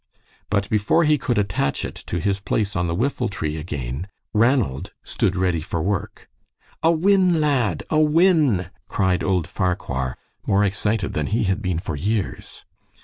[0.49, 5.35] But before he could attach it to his place on the whiffletree again, Ranald stood
[5.35, 6.27] ready for work.
[6.81, 7.83] "A win, lad!
[7.91, 12.65] A win!" cried old Farquhar, more excited than he had been for years.